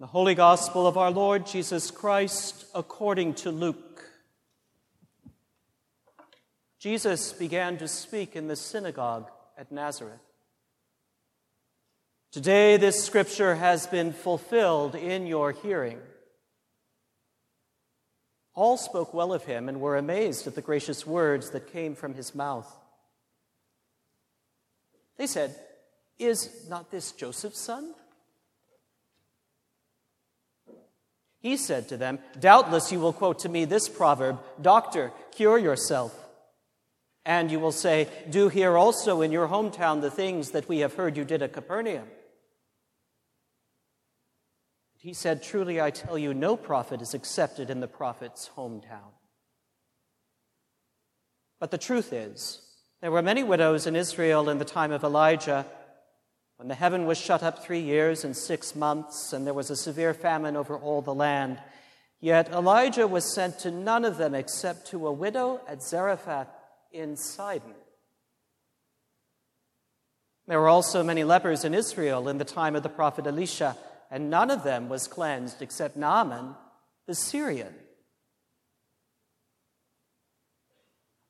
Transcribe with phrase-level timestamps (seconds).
[0.00, 4.02] The Holy Gospel of our Lord Jesus Christ according to Luke.
[6.78, 10.22] Jesus began to speak in the synagogue at Nazareth.
[12.32, 15.98] Today, this scripture has been fulfilled in your hearing.
[18.54, 22.14] All spoke well of him and were amazed at the gracious words that came from
[22.14, 22.74] his mouth.
[25.18, 25.54] They said,
[26.18, 27.92] Is not this Joseph's son?
[31.40, 36.16] He said to them, Doubtless you will quote to me this proverb Doctor, cure yourself.
[37.24, 40.94] And you will say, Do here also in your hometown the things that we have
[40.94, 42.06] heard you did at Capernaum.
[44.98, 49.14] He said, Truly I tell you, no prophet is accepted in the prophet's hometown.
[51.58, 52.60] But the truth is,
[53.00, 55.64] there were many widows in Israel in the time of Elijah
[56.60, 59.76] when the heaven was shut up three years and six months, and there was a
[59.76, 61.58] severe famine over all the land.
[62.20, 66.48] Yet Elijah was sent to none of them except to a widow at Zarephath
[66.92, 67.72] in Sidon.
[70.48, 73.74] There were also many lepers in Israel in the time of the prophet Elisha,
[74.10, 76.56] and none of them was cleansed except Naaman
[77.06, 77.72] the Syrian.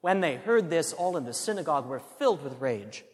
[0.01, 3.05] When they heard this, all in the synagogue were filled with rage.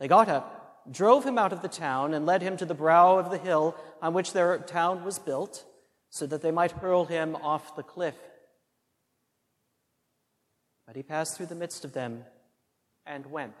[0.00, 0.58] They got up
[0.90, 3.76] drove him out of the town, and led him to the brow of the hill
[4.00, 5.64] on which their town was built,
[6.10, 8.16] so that they might hurl him off the cliff.
[10.86, 12.24] But he passed through the midst of them
[13.06, 13.54] and went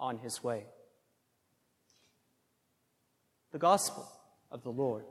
[0.00, 0.64] on his way.
[3.52, 4.08] The Gospel
[4.50, 5.04] of the Lord.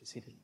[0.00, 0.34] Be seated.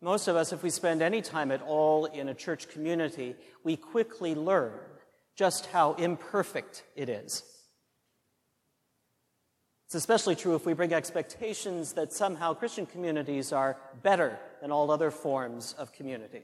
[0.00, 3.76] Most of us, if we spend any time at all in a church community, we
[3.76, 4.72] quickly learn
[5.36, 7.44] just how imperfect it is.
[9.86, 14.90] It's especially true if we bring expectations that somehow Christian communities are better than all
[14.90, 16.42] other forms of community.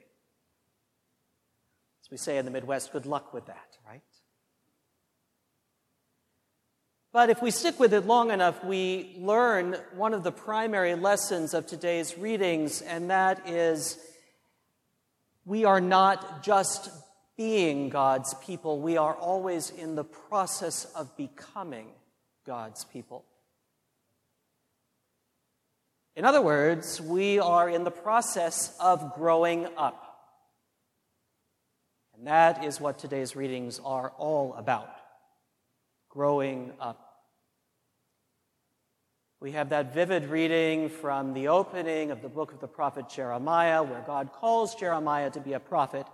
[2.09, 4.01] As we say in the Midwest, good luck with that, right?
[7.13, 11.53] But if we stick with it long enough, we learn one of the primary lessons
[11.53, 13.99] of today's readings, and that is
[15.45, 16.89] we are not just
[17.37, 21.89] being God's people, we are always in the process of becoming
[22.47, 23.27] God's people.
[26.17, 30.08] In other words, we are in the process of growing up.
[32.19, 34.91] And that is what today's readings are all about
[36.09, 37.05] growing up.
[39.41, 43.85] We have that vivid reading from the opening of the book of the prophet Jeremiah,
[43.85, 46.07] where God calls Jeremiah to be a prophet.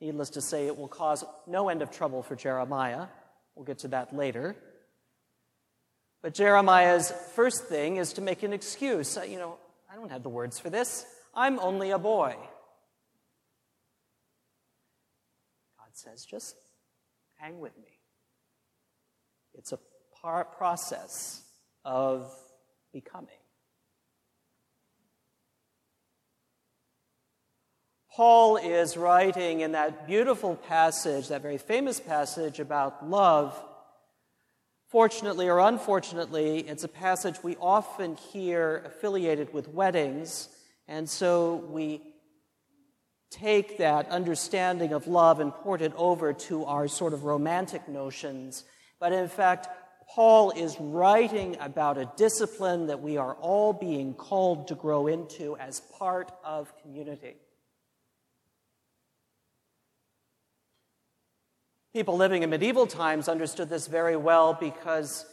[0.00, 3.08] Needless to say, it will cause no end of trouble for Jeremiah.
[3.54, 4.56] We'll get to that later.
[6.22, 9.18] But Jeremiah's first thing is to make an excuse.
[9.28, 9.58] You know,
[9.92, 11.04] I don't have the words for this.
[11.34, 12.34] I'm only a boy.
[15.96, 16.56] Says, just
[17.36, 17.98] hang with me.
[19.54, 19.78] It's a
[20.20, 21.42] par- process
[21.84, 22.32] of
[22.92, 23.28] becoming.
[28.14, 33.58] Paul is writing in that beautiful passage, that very famous passage about love.
[34.88, 40.50] Fortunately or unfortunately, it's a passage we often hear affiliated with weddings,
[40.86, 42.02] and so we
[43.32, 48.64] take that understanding of love and port it over to our sort of romantic notions.
[49.00, 49.68] But in fact,
[50.14, 55.56] Paul is writing about a discipline that we are all being called to grow into
[55.56, 57.36] as part of community.
[61.94, 65.26] People living in medieval times understood this very well because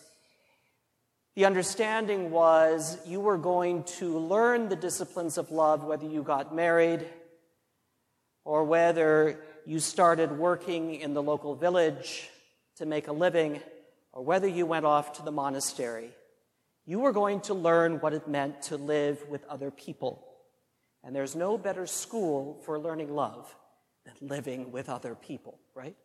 [1.36, 6.54] the understanding was you were going to learn the disciplines of love whether you got
[6.54, 7.06] married
[8.44, 12.30] or whether you started working in the local village
[12.78, 13.62] to make a living,
[14.14, 16.10] or whether you went off to the monastery,
[16.86, 20.26] you were going to learn what it meant to live with other people.
[21.04, 23.54] And there's no better school for learning love
[24.06, 25.96] than living with other people, right?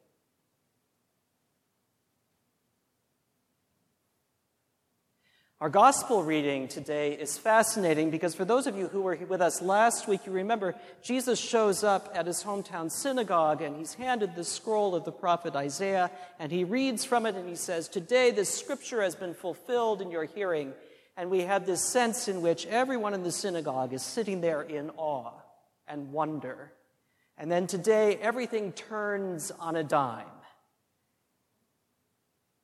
[5.65, 9.63] Our gospel reading today is fascinating because for those of you who were with us
[9.63, 14.45] last week, you remember Jesus shows up at his hometown synagogue and he's handed the
[14.45, 18.53] scroll of the prophet Isaiah and he reads from it and he says, Today this
[18.53, 20.75] scripture has been fulfilled in your hearing.
[21.17, 24.91] And we have this sense in which everyone in the synagogue is sitting there in
[24.99, 25.33] awe
[25.89, 26.73] and wonder.
[27.39, 30.27] And then today everything turns on a dime.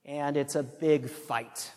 [0.05, 1.73] And it's a big fight.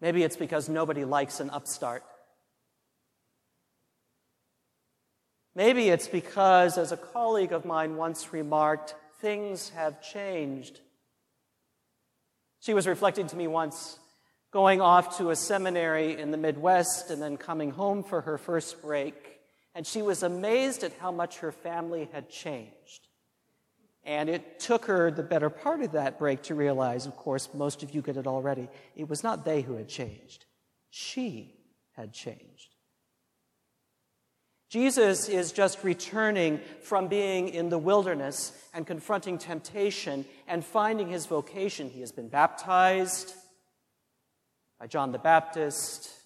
[0.00, 2.04] Maybe it's because nobody likes an upstart.
[5.54, 10.78] Maybe it's because, as a colleague of mine once remarked, things have changed.
[12.60, 13.98] She was reflecting to me once,
[14.52, 18.80] going off to a seminary in the Midwest and then coming home for her first
[18.80, 19.40] break,
[19.74, 23.07] and she was amazed at how much her family had changed.
[24.04, 27.82] And it took her the better part of that break to realize, of course, most
[27.82, 28.68] of you get it already.
[28.96, 30.46] It was not they who had changed,
[30.90, 31.54] she
[31.92, 32.74] had changed.
[34.70, 41.24] Jesus is just returning from being in the wilderness and confronting temptation and finding his
[41.24, 41.88] vocation.
[41.88, 43.34] He has been baptized
[44.78, 46.17] by John the Baptist.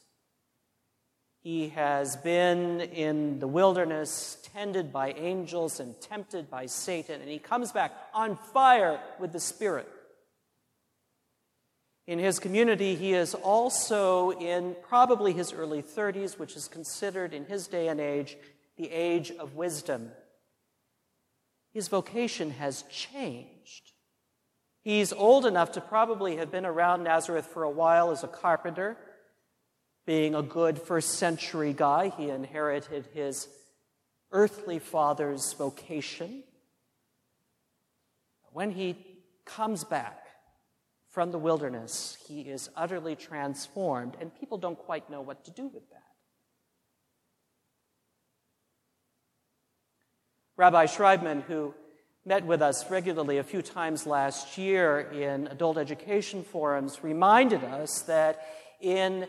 [1.43, 7.41] He has been in the wilderness, tended by angels and tempted by Satan, and he
[7.41, 9.89] comes back on fire with the Spirit.
[12.07, 17.47] In his community, he is also in probably his early 30s, which is considered in
[17.47, 18.37] his day and age
[18.77, 20.13] the age of wisdom.
[21.73, 23.93] His vocation has changed.
[24.83, 28.97] He's old enough to probably have been around Nazareth for a while as a carpenter
[30.05, 33.49] being a good first century guy, he inherited his
[34.33, 36.43] earthly father's vocation.
[38.53, 38.97] When he
[39.45, 40.19] comes back
[41.09, 45.69] from the wilderness, he is utterly transformed, and people don't quite know what to do
[45.69, 46.03] with that.
[50.57, 51.75] Rabbi Schreibman, who
[52.25, 58.03] met with us regularly a few times last year in adult education forums, reminded us
[58.03, 58.47] that
[58.81, 59.27] in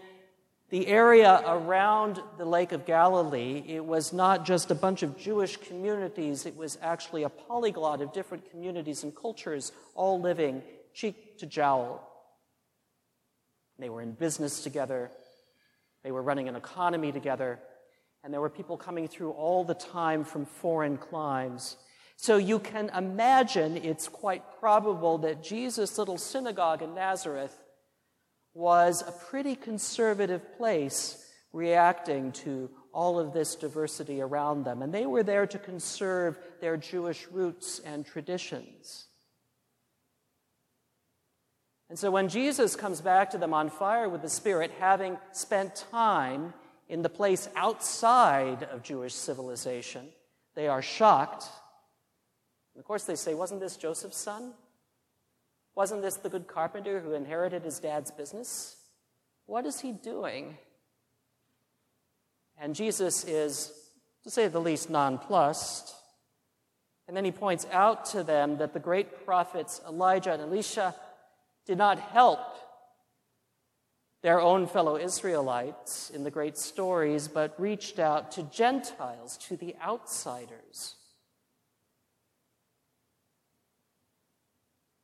[0.73, 5.55] the area around the Lake of Galilee, it was not just a bunch of Jewish
[5.55, 11.45] communities, it was actually a polyglot of different communities and cultures all living cheek to
[11.45, 12.01] jowl.
[13.77, 15.11] They were in business together,
[16.03, 17.59] they were running an economy together,
[18.23, 21.77] and there were people coming through all the time from foreign climes.
[22.15, 27.62] So you can imagine it's quite probable that Jesus' little synagogue in Nazareth
[28.53, 34.81] was a pretty conservative place reacting to all of this diversity around them.
[34.81, 39.07] And they were there to conserve their Jewish roots and traditions.
[41.89, 45.85] And so when Jesus comes back to them on fire with the Spirit, having spent
[45.91, 46.53] time
[46.89, 50.07] in the place outside of Jewish civilization,
[50.55, 51.45] they are shocked.
[52.73, 54.53] And of course, they say, Wasn't this Joseph's son?
[55.75, 58.75] Wasn't this the good carpenter who inherited his dad's business?
[59.45, 60.57] What is he doing?
[62.57, 63.71] And Jesus is,
[64.23, 65.95] to say the least, nonplussed.
[67.07, 70.95] And then he points out to them that the great prophets Elijah and Elisha
[71.65, 72.39] did not help
[74.21, 79.75] their own fellow Israelites in the great stories, but reached out to Gentiles, to the
[79.83, 80.95] outsiders.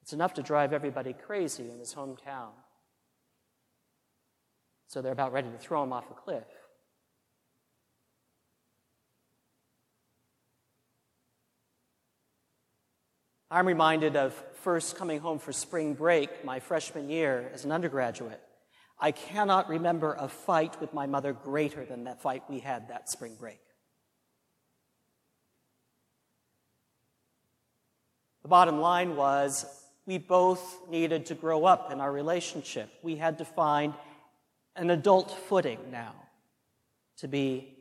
[0.10, 2.50] It's enough to drive everybody crazy in his hometown.
[4.88, 6.48] So they're about ready to throw him off a cliff.
[13.52, 18.42] I'm reminded of first coming home for spring break my freshman year as an undergraduate.
[19.00, 23.12] I cannot remember a fight with my mother greater than that fight we had that
[23.12, 23.60] spring break.
[28.42, 29.79] The bottom line was
[30.10, 32.90] we both needed to grow up in our relationship.
[33.04, 33.94] We had to find
[34.76, 36.16] an adult footing now
[37.18, 37.78] to be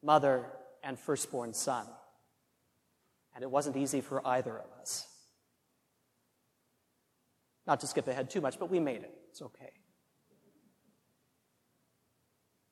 [0.00, 0.44] mother
[0.84, 1.84] and firstborn son.
[3.34, 5.08] And it wasn't easy for either of us.
[7.66, 9.12] Not to skip ahead too much, but we made it.
[9.30, 9.72] It's okay.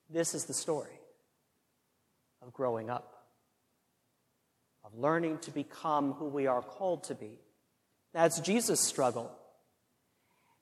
[0.09, 1.01] This is the story
[2.41, 3.25] of growing up,
[4.85, 7.39] of learning to become who we are called to be
[8.15, 9.29] that's Jesus' struggle.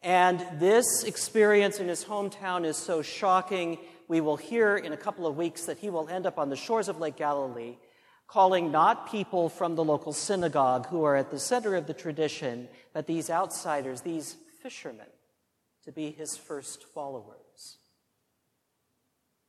[0.01, 3.77] And this experience in his hometown is so shocking.
[4.07, 6.55] We will hear in a couple of weeks that he will end up on the
[6.55, 7.77] shores of Lake Galilee,
[8.27, 12.67] calling not people from the local synagogue who are at the center of the tradition,
[12.91, 15.05] but these outsiders, these fishermen
[15.85, 17.77] to be his first followers.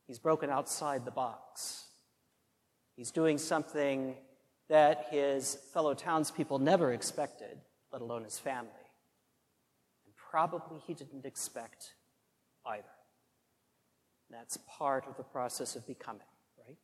[0.05, 1.85] He's broken outside the box.
[2.95, 4.15] He's doing something
[4.69, 7.57] that his fellow townspeople never expected,
[7.95, 8.71] let alone his family.
[10.05, 11.93] And probably he didn't expect
[12.65, 12.83] either.
[14.29, 16.75] That's part of the process of becoming, right?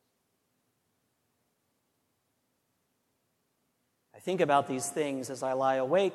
[4.16, 6.14] I think about these things as I lie awake,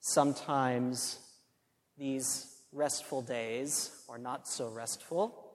[0.00, 1.18] sometimes
[1.96, 5.50] these restful days, are not so restful,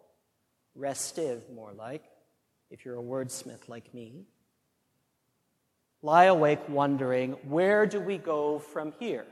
[0.73, 2.01] restive more like,
[2.71, 4.25] if you're a wordsmith like me.
[6.03, 9.25] Lie awake wondering, where do we go from here?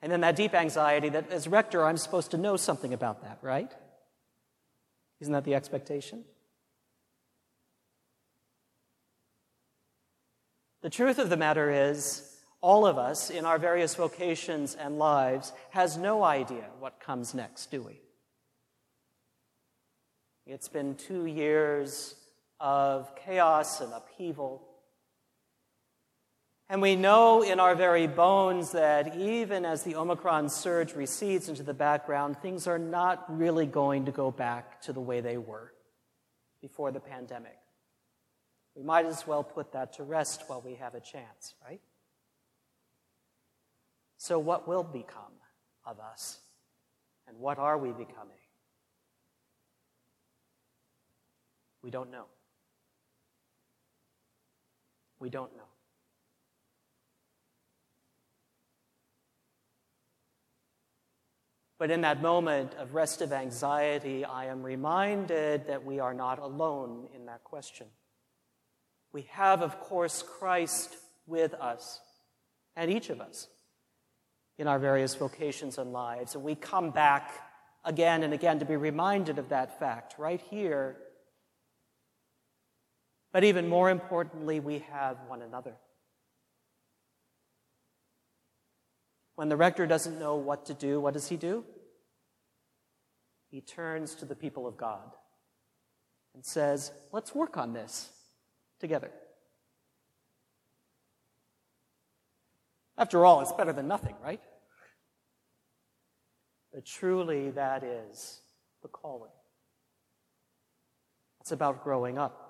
[0.00, 3.38] And then that deep anxiety that as rector, I'm supposed to know something about that,
[3.42, 3.72] right?
[5.20, 6.24] Isn't that the expectation?
[10.82, 15.52] The truth of the matter is, all of us in our various vocations and lives
[15.70, 18.00] has no idea what comes next, do we?
[20.46, 22.14] It's been two years
[22.60, 24.62] of chaos and upheaval.
[26.68, 31.62] And we know in our very bones that even as the Omicron surge recedes into
[31.62, 35.72] the background, things are not really going to go back to the way they were
[36.60, 37.56] before the pandemic.
[38.74, 41.80] We might as well put that to rest while we have a chance, right?
[44.18, 45.32] So, what will become
[45.84, 46.40] of us?
[47.28, 48.36] And what are we becoming?
[51.82, 52.26] We don't know.
[55.18, 55.62] We don't know.
[61.78, 67.08] But in that moment of restive anxiety, I am reminded that we are not alone
[67.14, 67.86] in that question.
[69.12, 70.96] We have, of course, Christ
[71.26, 72.00] with us,
[72.76, 73.48] and each of us,
[74.58, 76.34] in our various vocations and lives.
[76.34, 77.30] And we come back
[77.84, 80.96] again and again to be reminded of that fact right here.
[83.36, 85.74] But even more importantly, we have one another.
[89.34, 91.62] When the rector doesn't know what to do, what does he do?
[93.50, 95.12] He turns to the people of God
[96.34, 98.08] and says, Let's work on this
[98.80, 99.10] together.
[102.96, 104.40] After all, it's better than nothing, right?
[106.72, 108.40] But truly, that is
[108.80, 109.30] the calling.
[111.42, 112.45] It's about growing up.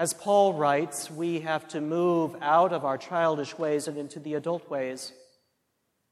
[0.00, 4.32] As Paul writes, we have to move out of our childish ways and into the
[4.32, 5.12] adult ways,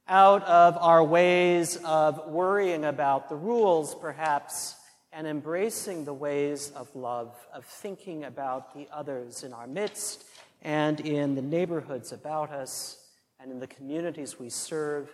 [0.07, 4.75] out of our ways of worrying about the rules, perhaps,
[5.11, 10.23] and embracing the ways of love, of thinking about the others in our midst
[10.61, 13.03] and in the neighborhoods about us
[13.39, 15.09] and in the communities we serve.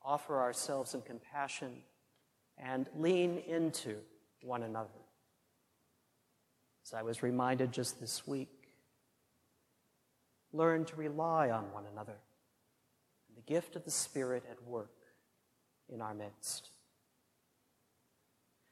[0.00, 1.82] Offer ourselves in compassion
[2.56, 3.96] and lean into
[4.42, 5.05] one another.
[6.86, 8.68] As I was reminded just this week,
[10.52, 12.14] learn to rely on one another.
[13.28, 14.92] and The gift of the Spirit at work
[15.92, 16.70] in our midst.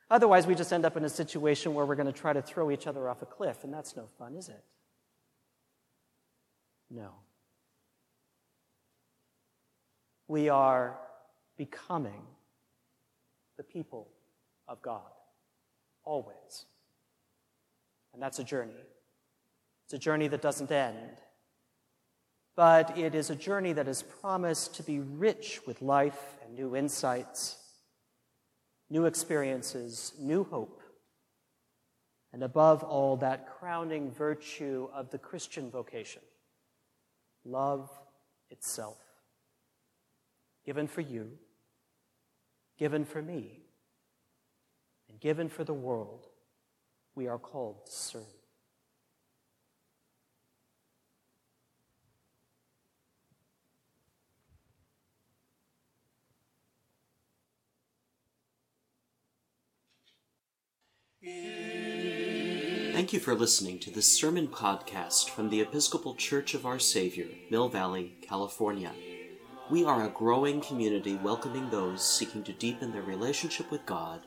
[0.08, 2.70] Otherwise, we just end up in a situation where we're going to try to throw
[2.70, 4.62] each other off a cliff, and that's no fun, is it?
[6.88, 7.10] No.
[10.28, 11.00] We are
[11.56, 12.22] becoming
[13.56, 14.06] the people
[14.68, 15.02] of God,
[16.04, 16.66] always.
[18.14, 18.72] And that's a journey.
[19.84, 21.18] It's a journey that doesn't end.
[22.56, 26.76] But it is a journey that is promised to be rich with life and new
[26.76, 27.56] insights,
[28.88, 30.80] new experiences, new hope,
[32.32, 36.22] and above all, that crowning virtue of the Christian vocation
[37.44, 37.90] love
[38.50, 38.98] itself.
[40.64, 41.32] Given for you,
[42.78, 43.60] given for me,
[45.08, 46.26] and given for the world
[47.14, 48.22] we are called to serve.
[62.92, 67.26] Thank you for listening to this sermon podcast from the Episcopal Church of Our Savior,
[67.50, 68.92] Mill Valley, California.
[69.70, 74.20] We are a growing community welcoming those seeking to deepen their relationship with God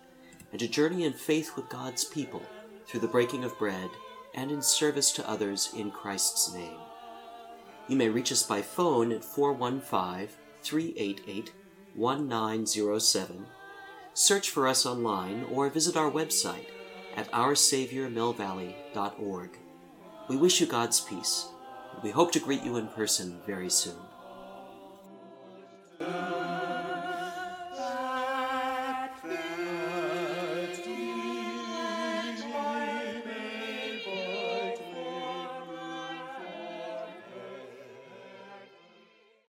[0.52, 2.42] and to journey in faith with God's people
[2.88, 3.90] through the breaking of bread
[4.34, 6.78] and in service to others in Christ's name.
[7.88, 10.30] You may reach us by phone at 415
[10.62, 11.52] 388
[11.96, 13.48] 1907,
[14.14, 16.68] search for us online, or visit our website
[17.16, 19.50] at oursaviormillvalley.org.
[20.30, 21.48] We wish you God's peace
[22.04, 23.96] We hope to greet you in person very soon.